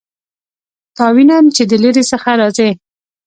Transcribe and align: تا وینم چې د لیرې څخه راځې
تا 0.97 1.05
وینم 1.15 1.45
چې 1.55 1.63
د 1.69 1.71
لیرې 1.83 2.03
څخه 2.11 2.29
راځې 2.41 2.69